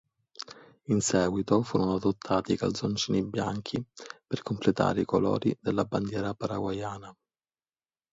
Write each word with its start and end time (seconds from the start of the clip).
In 0.85 0.99
seguito 0.99 1.61
furono 1.61 1.93
adottati 1.93 2.53
i 2.53 2.57
calzoncini 2.57 3.23
bianchi 3.23 3.77
per 4.25 4.41
completare 4.41 5.01
i 5.01 5.05
colori 5.05 5.55
della 5.61 5.83
bandiera 5.85 6.33
paraguaiana. 6.33 7.15